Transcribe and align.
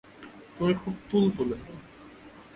তুমি 0.55 0.73
খুব 0.73 0.93
তুলতুলে! 1.09 1.57